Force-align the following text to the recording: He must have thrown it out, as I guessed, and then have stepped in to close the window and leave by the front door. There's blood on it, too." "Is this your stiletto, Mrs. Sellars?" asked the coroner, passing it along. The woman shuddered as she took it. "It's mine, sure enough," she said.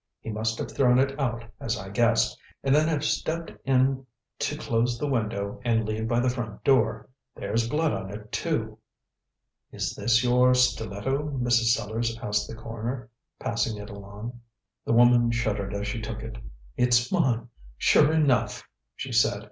He 0.19 0.31
must 0.31 0.57
have 0.57 0.71
thrown 0.71 0.97
it 0.97 1.19
out, 1.19 1.43
as 1.59 1.77
I 1.77 1.89
guessed, 1.89 2.35
and 2.63 2.73
then 2.73 2.87
have 2.87 3.05
stepped 3.05 3.51
in 3.65 4.03
to 4.39 4.57
close 4.57 4.97
the 4.97 5.05
window 5.05 5.61
and 5.63 5.85
leave 5.87 6.07
by 6.07 6.19
the 6.19 6.27
front 6.31 6.63
door. 6.63 7.07
There's 7.35 7.69
blood 7.69 7.93
on 7.93 8.09
it, 8.11 8.31
too." 8.31 8.79
"Is 9.71 9.93
this 9.93 10.23
your 10.23 10.55
stiletto, 10.55 11.37
Mrs. 11.37 11.75
Sellars?" 11.77 12.17
asked 12.19 12.47
the 12.49 12.55
coroner, 12.55 13.11
passing 13.39 13.77
it 13.77 13.91
along. 13.91 14.41
The 14.85 14.93
woman 14.93 15.29
shuddered 15.29 15.75
as 15.75 15.87
she 15.87 16.01
took 16.01 16.23
it. 16.23 16.39
"It's 16.75 17.11
mine, 17.11 17.49
sure 17.77 18.11
enough," 18.11 18.67
she 18.95 19.11
said. 19.11 19.39